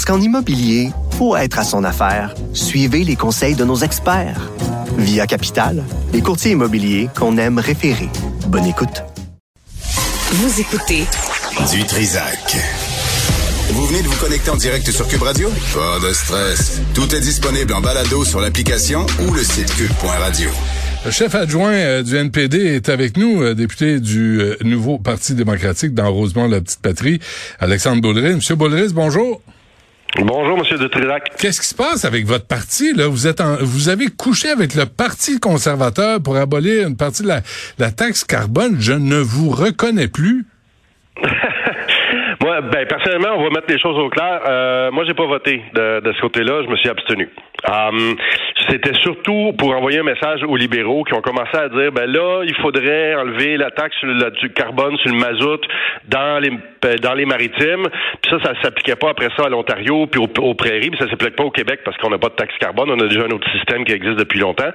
[0.00, 0.88] Parce qu'en immobilier,
[1.18, 4.50] pour être à son affaire, suivez les conseils de nos experts.
[4.96, 5.84] Via Capital,
[6.14, 8.08] les courtiers immobiliers qu'on aime référer.
[8.46, 9.02] Bonne écoute.
[10.32, 11.04] Vous écoutez
[11.70, 12.56] Du Trisac.
[13.72, 15.50] Vous venez de vous connecter en direct sur Cube Radio?
[15.74, 16.80] Pas de stress.
[16.94, 20.48] Tout est disponible en balado sur l'application ou le site cube.radio.
[21.04, 25.34] Le chef adjoint euh, du NPD est avec nous, euh, député du euh, nouveau Parti
[25.34, 27.20] démocratique dans Rosemont, la petite patrie,
[27.58, 28.36] Alexandre Baudry.
[28.36, 29.42] Monsieur Baudry, bonjour.
[30.18, 31.30] Bonjour, Monsieur de Trilac.
[31.38, 33.06] Qu'est-ce qui se passe avec votre parti là?
[33.06, 37.28] Vous êtes, en, vous avez couché avec le Parti conservateur pour abolir une partie de
[37.28, 37.40] la,
[37.78, 38.76] la taxe carbone.
[38.80, 40.46] Je ne vous reconnais plus.
[42.42, 44.40] Moi, ben personnellement, on va mettre les choses au clair.
[44.48, 46.62] Euh, moi, j'ai pas voté de, de ce côté-là.
[46.64, 47.28] Je me suis abstenu.
[47.68, 48.16] Um,
[48.70, 52.42] C'était surtout pour envoyer un message aux libéraux qui ont commencé à dire ben là,
[52.46, 55.60] il faudrait enlever la taxe sur le, du carbone sur le mazout
[56.08, 56.50] dans les
[57.02, 57.86] dans les maritimes.
[58.22, 60.90] Puis ça, ça s'appliquait pas après ça à l'Ontario puis aux, prairies.
[60.90, 62.90] Puis ça s'applique pas au Québec parce qu'on n'a pas de taxe carbone.
[62.90, 64.70] On a déjà un autre système qui existe depuis longtemps.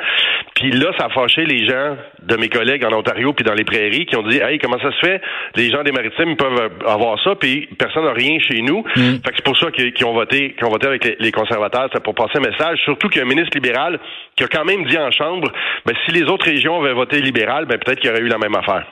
[0.55, 3.63] Puis là, ça a fâché les gens de mes collègues en Ontario puis dans les
[3.63, 5.21] prairies qui ont dit hey comment ça se fait?
[5.55, 8.83] Les gens des maritimes peuvent avoir ça puis personne n'a rien chez nous.
[8.95, 9.21] Mm.
[9.23, 11.89] Fait que c'est pour ça qu'ils ont voté qu'ils ont voté avec les, les conservateurs.
[11.93, 13.99] C'est pour passer un message surtout qu'il y a un ministre libéral
[14.35, 15.51] qui a quand même dit en Chambre,
[15.85, 18.37] ben, si les autres régions avaient voté libéral, ben, peut-être qu'il y aurait eu la
[18.37, 18.85] même affaire.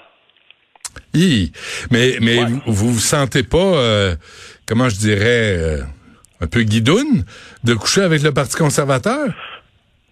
[1.13, 4.15] Mais, mais vous vous sentez pas, euh,
[4.65, 5.77] comment je dirais, euh,
[6.41, 7.25] un peu guidoune
[7.63, 9.29] de coucher avec le Parti conservateur?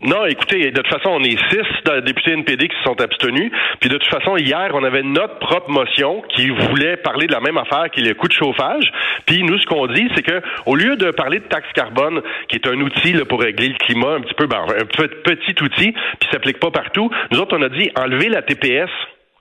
[0.03, 3.51] Non, écoutez, de toute façon, on est six députés NPD qui se sont abstenus.
[3.79, 7.39] Puis de toute façon, hier, on avait notre propre motion qui voulait parler de la
[7.39, 8.91] même affaire qui est le coût de chauffage.
[9.27, 12.55] Puis nous, ce qu'on dit, c'est que au lieu de parler de taxe carbone, qui
[12.55, 15.91] est un outil là, pour régler le climat, un petit peu, ben, un petit outil,
[16.19, 18.89] puis s'applique pas partout, nous autres, on a dit enlever la TPS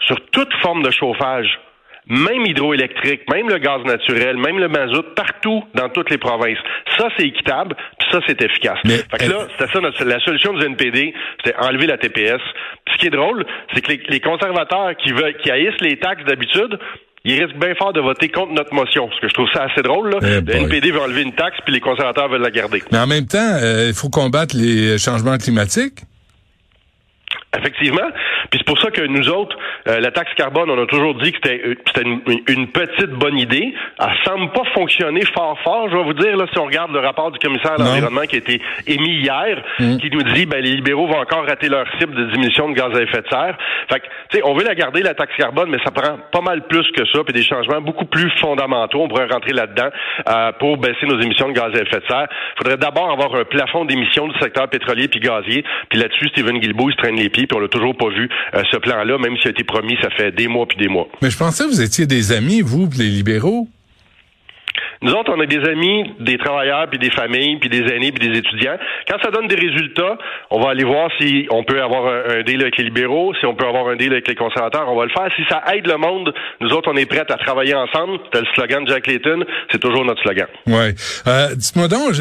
[0.00, 1.58] sur toute forme de chauffage
[2.10, 6.58] même hydroélectrique, même le gaz naturel, même le mazout, partout dans toutes les provinces.
[6.98, 8.78] Ça, c'est équitable, puis ça, c'est efficace.
[8.84, 12.40] fait que là, c'était ça la solution du NPD, c'était enlever la TPS.
[12.84, 16.24] Puis ce qui est drôle, c'est que les, conservateurs qui veulent, qui haïssent les taxes
[16.24, 16.78] d'habitude,
[17.24, 19.82] ils risquent bien fort de voter contre notre motion, parce que je trouve ça assez
[19.82, 20.10] drôle.
[20.10, 20.18] Là.
[20.22, 22.82] Eh le NPD veut enlever une taxe, puis les conservateurs veulent la garder.
[22.90, 26.00] Mais en même temps, euh, il faut combattre les changements climatiques.
[27.56, 28.08] Effectivement.
[28.48, 29.56] Puis c'est pour ça que nous autres,
[29.88, 33.36] euh, la taxe carbone, on a toujours dit que c'était euh, une, une, petite bonne
[33.36, 33.74] idée.
[33.98, 35.88] Elle semble pas fonctionner fort fort.
[35.90, 38.36] Je vais vous dire, là, si on regarde le rapport du commissaire à l'environnement qui
[38.36, 39.96] a été émis hier, mm.
[39.96, 42.96] qui nous dit ben les libéraux vont encore rater leur cible de diminution de gaz
[42.96, 43.58] à effet de serre.
[43.90, 46.40] Fait que, tu sais, on veut la garder, la taxe carbone, mais ça prend pas
[46.42, 49.02] mal plus que ça, puis des changements beaucoup plus fondamentaux.
[49.02, 49.88] On pourrait rentrer là-dedans
[50.28, 52.28] euh, pour baisser nos émissions de gaz à effet de serre.
[52.30, 55.64] Il faudrait d'abord avoir un plafond d'émissions du secteur pétrolier puis gazier.
[55.88, 58.28] Puis là-dessus, Stephen Guilbeault, il se traîne les pieds puis on l'a toujours pas vu
[58.54, 61.08] euh, ce plan-là, même s'il a été promis, ça fait des mois puis des mois.
[61.22, 63.68] Mais je pensais que vous étiez des amis, vous, les libéraux.
[65.02, 68.28] Nous autres, on a des amis, des travailleurs, puis des familles, puis des aînés, puis
[68.28, 68.76] des étudiants.
[69.08, 70.18] Quand ça donne des résultats,
[70.50, 73.54] on va aller voir si on peut avoir un, deal avec les libéraux, si on
[73.54, 75.28] peut avoir un deal avec les conservateurs, on va le faire.
[75.36, 78.18] Si ça aide le monde, nous autres, on est prêts à travailler ensemble.
[78.26, 80.48] C'était le slogan de Jack Layton, c'est toujours notre slogan.
[80.66, 80.94] Ouais.
[81.26, 82.20] Euh, dites-moi donc,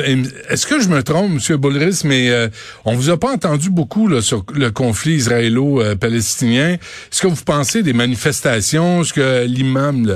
[0.49, 1.57] est-ce que je me trompe, M.
[1.57, 2.47] Boulris, mais euh,
[2.85, 6.75] on vous a pas entendu beaucoup là, sur le conflit israélo-palestinien.
[6.75, 10.07] Est-ce que vous pensez des manifestations, ce que l'imam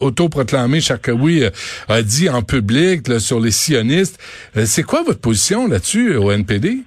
[0.00, 1.50] autoproclamé Charkaoui euh,
[1.88, 4.20] a a dit en public sur les sionistes.
[4.56, 6.78] Euh, c'est quoi votre position là-dessus au NPD?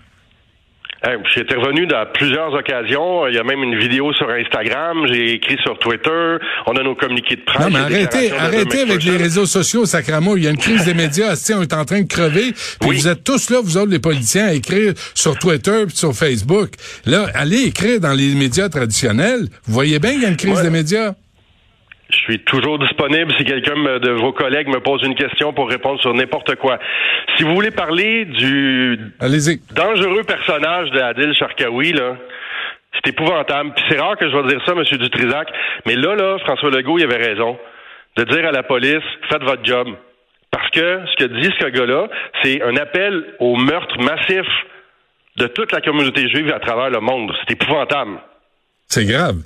[1.34, 3.25] j'ai été revenu dans plusieurs occasions.
[3.28, 5.08] Il y a même une vidéo sur Instagram.
[5.08, 6.38] J'ai écrit sur Twitter.
[6.68, 7.62] On a nos communiqués de presse.
[7.62, 10.36] Non, mais arrêtez, arrêtez avec les réseaux sociaux, sacrament.
[10.36, 11.36] Il y a une crise des médias.
[11.56, 12.54] on est en train de crever.
[12.81, 16.13] Puis vous êtes tous là, vous autres, les politiciens, à écrire sur Twitter puis sur
[16.13, 16.72] Facebook.
[17.06, 19.48] Là, allez écrire dans les médias traditionnels.
[19.63, 21.13] Vous voyez bien qu'il y a une crise des médias.
[22.09, 26.01] Je suis toujours disponible si quelqu'un de vos collègues me pose une question pour répondre
[26.01, 26.79] sur n'importe quoi.
[27.38, 29.00] Si vous voulez parler du
[29.71, 32.17] dangereux personnage de Adil Sharkawi, là,
[32.95, 33.73] c'est épouvantable.
[33.75, 34.83] Puis c'est rare que je vais dire ça, M.
[34.83, 35.50] Dutrisac,
[35.85, 37.57] mais là, là, François Legault, il avait raison
[38.17, 39.88] de dire à la police, faites votre job.
[40.51, 42.07] Parce que ce que dit ce gars-là,
[42.41, 44.47] c'est un appel au meurtre massif
[45.38, 47.31] de toute la communauté juive à travers le monde.
[47.41, 48.19] C'est épouvantable.
[48.88, 49.38] C'est grave.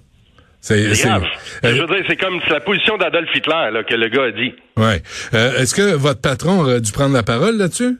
[0.65, 1.23] C'est grave.
[1.65, 4.31] Euh, je veux dire, c'est comme la position d'Adolf Hitler là, que le gars a
[4.31, 4.53] dit.
[4.77, 5.03] Ouais.
[5.33, 7.97] Euh, est-ce que votre patron aurait dû prendre la parole là-dessus?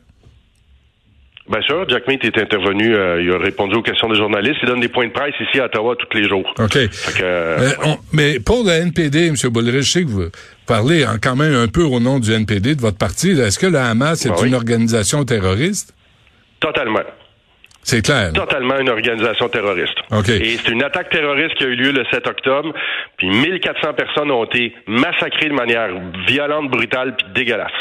[1.46, 4.66] Bien sûr, Jack Meat est intervenu, euh, il a répondu aux questions des journalistes, il
[4.68, 6.48] donne des points de presse ici à Ottawa tous les jours.
[6.58, 6.70] OK.
[6.72, 6.88] Que,
[7.22, 9.34] euh, on- mais pour le NPD, M.
[9.52, 10.30] Boulrich, je sais que vous
[10.66, 13.32] parlez en- quand même un peu au nom du NPD, de votre parti.
[13.32, 14.48] Est-ce que le Hamas est oui.
[14.48, 15.92] une organisation terroriste?
[16.60, 17.00] totalement.
[17.84, 18.32] C'est clair.
[18.32, 19.98] Totalement une organisation terroriste.
[20.10, 20.28] OK.
[20.30, 22.72] Et c'est une attaque terroriste qui a eu lieu le 7 octobre,
[23.18, 25.90] puis 1400 personnes ont été massacrées de manière
[26.26, 27.72] violente, brutale, puis dégueulasse.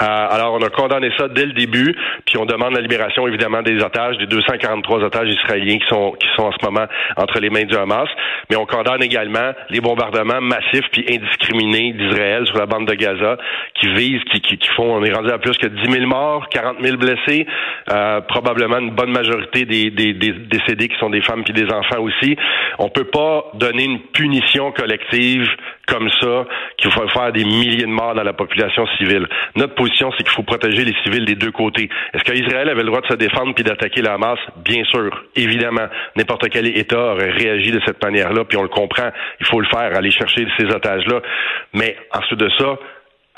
[0.00, 3.62] Euh, alors, on a condamné ça dès le début, puis on demande la libération, évidemment,
[3.62, 6.86] des otages, des 243 otages israéliens qui sont, qui sont en ce moment
[7.16, 8.08] entre les mains du Hamas,
[8.48, 13.38] mais on condamne également les bombardements massifs puis indiscriminés d'Israël sur la bande de Gaza,
[13.74, 16.76] qui visent, qui, qui, font, on est rendu à plus que 10 000 morts, 40
[16.80, 17.46] 000 blessés,
[17.92, 21.72] euh, probablement une bonne majorité des, des, des décédés qui sont des femmes puis des
[21.72, 22.36] enfants aussi.
[22.78, 25.48] On peut pas donner une punition collective
[25.88, 26.46] comme ça,
[26.76, 29.26] qu'il faut faire des milliers de morts dans la population civile.
[29.56, 31.88] Notre position, c'est qu'il faut protéger les civils des deux côtés.
[32.14, 34.38] Est-ce qu'Israël avait le droit de se défendre puis d'attaquer la Hamas?
[34.56, 35.86] Bien sûr, évidemment.
[36.16, 39.10] N'importe quel État aurait réagi de cette manière-là, puis on le comprend.
[39.40, 41.20] Il faut le faire, aller chercher ces otages-là.
[41.72, 42.78] Mais ensuite de ça,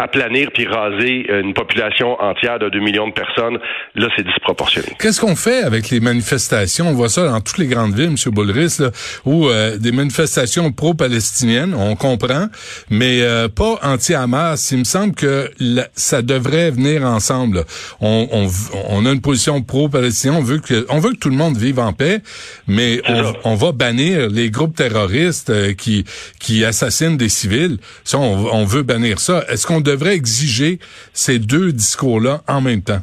[0.03, 3.59] aplanir puis raser une population entière de 2 millions de personnes,
[3.95, 4.89] là, c'est disproportionné.
[4.99, 6.89] Qu'est-ce qu'on fait avec les manifestations?
[6.89, 8.33] On voit ça dans toutes les grandes villes, M.
[8.33, 8.91] Boulris, là,
[9.25, 12.47] où euh, des manifestations pro-palestiniennes, on comprend,
[12.91, 14.71] mais euh, pas anti-Hamas.
[14.73, 17.65] Il me semble que la- ça devrait venir ensemble.
[18.01, 18.49] On, on,
[18.89, 21.79] on a une position pro-palestinienne, on veut que on veut que tout le monde vive
[21.79, 22.21] en paix,
[22.67, 23.03] mais
[23.45, 26.05] on va bannir les groupes terroristes euh, qui
[26.39, 27.79] qui assassinent des civils.
[28.05, 29.45] Ça, on, on veut bannir ça.
[29.49, 30.79] Est-ce qu'on devrait exiger
[31.13, 33.03] ces deux discours-là en même temps?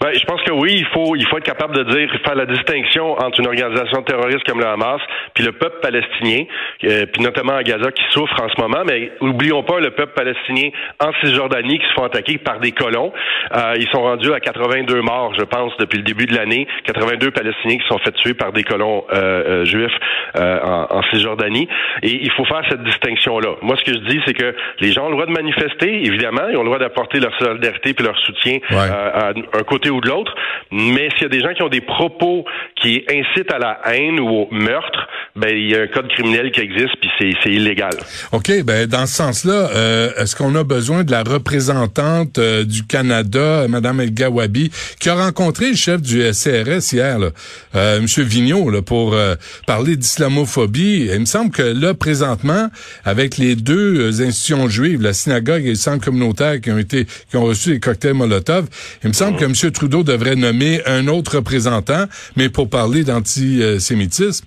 [0.00, 2.46] Ben, je pense que oui, il faut, il faut être capable de dire, faire la
[2.46, 5.00] distinction entre une organisation terroriste comme le Hamas,
[5.34, 6.44] puis le peuple palestinien,
[6.84, 8.82] euh, puis notamment à Gaza qui souffre en ce moment.
[8.86, 10.68] Mais oublions pas le peuple palestinien
[11.00, 13.12] en Cisjordanie qui se font attaquer par des colons.
[13.56, 16.66] Euh, ils sont rendus à 82 morts, je pense, depuis le début de l'année.
[16.84, 19.90] 82 Palestiniens qui sont fait tuer par des colons euh, euh, juifs
[20.36, 21.68] euh, en, en Cisjordanie.
[22.02, 23.56] Et il faut faire cette distinction-là.
[23.62, 26.48] Moi, ce que je dis, c'est que les gens ont le droit de manifester, évidemment,
[26.50, 28.76] ils ont le droit d'apporter leur solidarité puis leur soutien Ouais.
[28.76, 30.34] euh, à un côté ou de l'autre.
[30.70, 32.44] Mais s'il y a des gens qui ont des propos
[32.86, 36.52] qui incitent à la haine ou au meurtre, ben il y a un code criminel
[36.52, 37.94] qui existe puis c'est, c'est illégal.
[38.30, 42.86] OK, ben dans ce sens-là, euh, est-ce qu'on a besoin de la représentante euh, du
[42.86, 47.30] Canada, Mme El Gawabi, qui a rencontré le chef du SCRS hier, là,
[47.74, 48.06] euh, M.
[48.24, 49.34] Vigneault, là, pour euh,
[49.66, 51.08] parler d'islamophobie?
[51.12, 52.68] Il me semble que là, présentement,
[53.04, 57.36] avec les deux institutions juives, la synagogue et le centre communautaire qui ont été qui
[57.36, 58.66] ont reçu les cocktails Molotov,
[59.02, 59.72] il me semble que M.
[59.72, 62.04] Trudeau devrait nommer un autre représentant,
[62.36, 64.46] mais pour parler d'antisémitisme?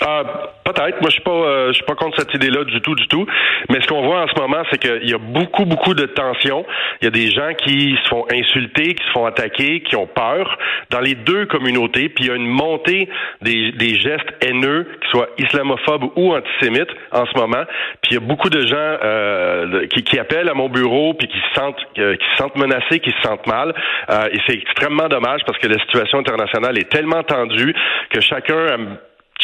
[0.00, 1.00] Ah, peut-être.
[1.00, 3.26] Moi, je suis pas, euh, je suis pas contre cette idée-là du tout, du tout.
[3.70, 6.64] Mais ce qu'on voit en ce moment, c'est qu'il y a beaucoup, beaucoup de tensions.
[7.00, 10.06] Il y a des gens qui se font insulter, qui se font attaquer, qui ont
[10.06, 10.58] peur
[10.90, 12.08] dans les deux communautés.
[12.08, 13.08] Puis il y a une montée
[13.42, 17.64] des, des gestes haineux, qu'ils soient islamophobes ou antisémites, en ce moment.
[18.02, 21.28] Puis il y a beaucoup de gens euh, qui, qui appellent à mon bureau, puis
[21.28, 23.74] qui se sentent, euh, qui se sentent menacés, qui se sentent mal.
[24.10, 27.74] Euh, et c'est extrêmement dommage parce que la situation internationale est tellement tendue
[28.10, 28.54] que chacun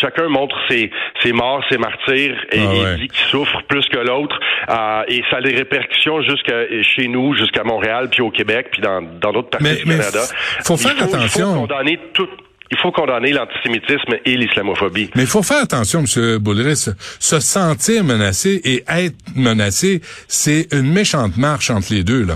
[0.00, 0.90] chacun montre ses,
[1.22, 2.96] ses morts, ses martyrs, et Ah il ouais.
[2.96, 4.38] dit qu'il souffre plus que l'autre.
[4.68, 8.82] Euh, et ça a des répercussions jusqu'à chez nous, jusqu'à Montréal, puis au Québec, puis
[8.82, 10.20] dans dans d'autres parties Mais- du mais Canada.
[10.64, 11.20] faut Il faire attention.
[11.22, 12.28] Il faut condamner tout.
[12.72, 15.10] Il faut condamner l'antisémitisme et l'islamophobie.
[15.16, 16.38] Mais il faut faire attention, M.
[16.38, 16.86] Boulris.
[17.18, 22.34] Se sentir menacé et être menacé, c'est une méchante marche entre les deux, là.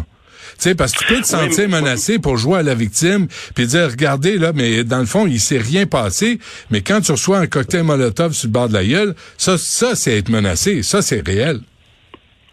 [0.59, 3.67] Tu sais, parce que tu peux te sentir menacé pour jouer à la victime, puis
[3.67, 6.39] dire, regardez, là, mais dans le fond, il s'est rien passé,
[6.71, 9.95] mais quand tu reçois un cocktail Molotov sur le bord de la gueule, ça, ça,
[9.95, 10.83] c'est être menacé.
[10.83, 11.61] Ça, c'est réel.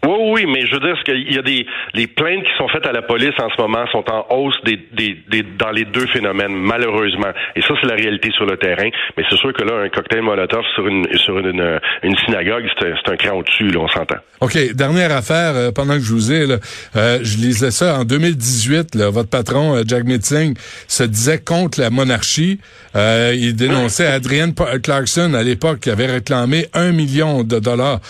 [0.04, 2.66] Oui, oui, mais je veux dire, ce qu'il y a des les plaintes qui sont
[2.68, 5.84] faites à la police en ce moment sont en hausse des, des, des- dans les
[5.84, 7.28] deux phénomènes, malheureusement.
[7.54, 8.88] Et ça, c'est la réalité sur le terrain.
[9.16, 12.64] Mais c'est sûr que là, un cocktail Molotov sur une sur une, une, une synagogue,
[12.80, 14.16] c'est un, un cran au-dessus, là, on s'entend.
[14.40, 16.56] OK, dernière affaire, euh, pendant que je vous ai, là,
[16.96, 20.56] euh, je lisais ça en 2018, là, votre patron, euh, Jack Metzing,
[20.88, 22.58] se disait contre la monarchie.
[22.96, 28.00] Euh, il dénonçait Adrienne Clarkson, à l'époque, qui avait réclamé un million de dollars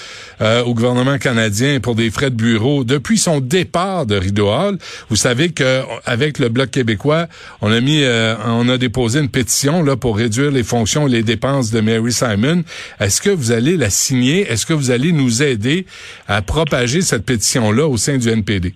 [0.40, 4.79] euh, au gouvernement canadien pour des frais de bureau depuis son départ de Rideau Hall.
[5.11, 7.29] Vous savez que avec le Bloc québécois,
[7.61, 11.11] on a mis, euh, on a déposé une pétition là pour réduire les fonctions et
[11.11, 12.62] les dépenses de Mary Simon.
[13.01, 14.51] Est-ce que vous allez la signer?
[14.51, 15.87] Est-ce que vous allez nous aider
[16.29, 18.75] à propager cette pétition là au sein du NPD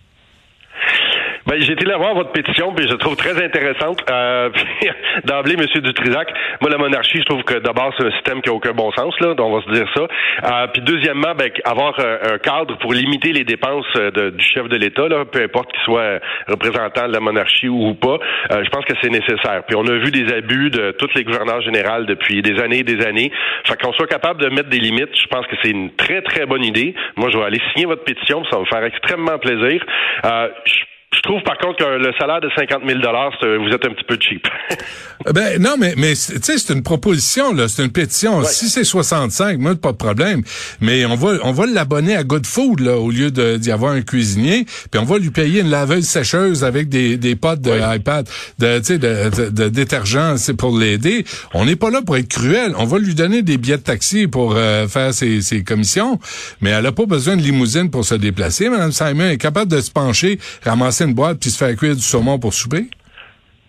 [1.47, 4.03] Ben, j'ai été là voir votre pétition, puis je trouve très intéressante.
[4.11, 4.51] Euh,
[5.25, 5.81] D'emblée, M.
[5.81, 8.91] Dutrisac, moi, la monarchie, je trouve que d'abord, c'est un système qui a aucun bon
[8.93, 10.03] sens, là, on va se dire ça.
[10.03, 14.69] Euh, puis deuxièmement, ben, avoir euh, un cadre pour limiter les dépenses euh, du chef
[14.69, 18.19] de l'État, peu importe qu'il soit représentant de la monarchie ou, pas,
[18.51, 19.63] euh, je pense que c'est nécessaire.
[19.67, 22.85] Puis on a vu des abus de tous les gouverneurs généraux depuis des années et
[22.85, 23.31] des années.
[23.65, 26.47] Fait qu'on soit capable de mettre des limites, je pense que c'est une très, très
[26.47, 26.95] bonne idée.
[27.17, 29.85] Moi, je vais aller signer votre pétition, ça va me faire extrêmement plaisir.
[30.25, 30.75] Euh, je
[31.27, 34.47] trouve par contre que le salaire de 50 000 vous êtes un petit peu cheap.
[35.35, 38.43] ben non, mais mais tu sais, c'est une proposition là, c'est une pétition.
[38.45, 40.43] Si c'est 65, moi pas de problème.
[40.81, 44.03] Mais on va on va l'abonner à Good Food là au lieu d'y avoir un
[44.03, 48.29] cuisinier, puis on va lui payer une laveuse sécheuse avec des des potes de iPad,
[48.59, 51.25] de tu sais de, de, détergent, c'est pour l'aider.
[51.55, 52.73] On n'est pas là pour être cruel.
[52.79, 56.21] On va lui donner des billets de taxi pour euh, faire ses, ses commissions,
[56.61, 58.69] mais elle a pas besoin de limousine pour se déplacer.
[58.69, 62.03] Madame Simon est capable de se pencher, ramasser une boîte puis se faire cuire du
[62.03, 62.85] saumon pour souper?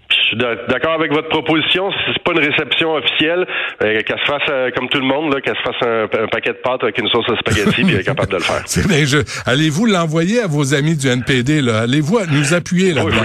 [0.09, 1.89] Je suis d'accord avec votre proposition.
[1.91, 3.45] Si c'est pas une réception officielle,
[3.81, 6.59] euh, qu'elle se fasse euh, comme tout le monde, qu'elle se fasse un, paquet de
[6.63, 8.63] pâtes avec une sauce à spaghetti, puis elle est capable de le faire.
[9.45, 11.79] Allez-vous l'envoyer à vos amis du NPD là?
[11.79, 13.23] Allez-vous nous appuyer là-dedans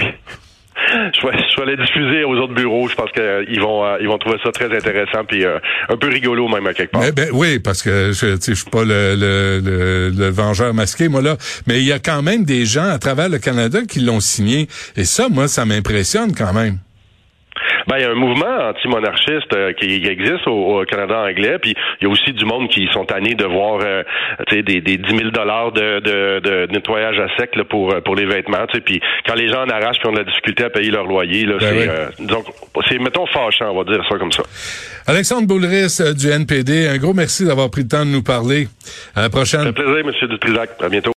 [1.23, 2.87] je vais, je vais les diffuser aux autres bureaux.
[2.87, 6.07] Je pense qu'ils vont, euh, ils vont trouver ça très intéressant puis euh, un peu
[6.07, 7.03] rigolo même à quelque part.
[7.15, 11.37] ben, oui, parce que je, je suis pas le, le, le, vengeur masqué, moi là.
[11.67, 14.67] Mais il y a quand même des gens à travers le Canada qui l'ont signé.
[14.97, 16.79] Et ça, moi, ça m'impressionne quand même.
[17.87, 22.07] Ben, il y a un mouvement anti-monarchiste euh, qui, existe au, Canada anglais, puis il
[22.07, 24.03] y a aussi du monde qui sont tannés de voir euh,
[24.51, 28.25] des, des 10 000 dollars de, de, de, nettoyage à sec là, pour, pour les
[28.25, 28.65] vêtements.
[28.85, 31.45] Puis quand les gens en arrachent puis ont de la difficulté à payer leur loyer,
[31.45, 32.45] là, ben c'est, euh, donc,
[32.87, 34.43] c'est, mettons, fâchant, on va dire ça comme ça.
[35.05, 38.67] Alexandre Boulris du NPD, un gros merci d'avoir pris le temps de nous parler.
[39.15, 39.67] À la prochaine.
[39.67, 40.29] Un plaisir, M.
[40.29, 40.69] Dutrisac.
[40.81, 41.11] À bientôt.